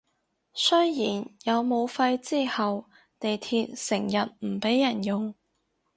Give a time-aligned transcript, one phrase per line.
[0.55, 5.35] 雖然有武肺之後地鐵成日唔畀人用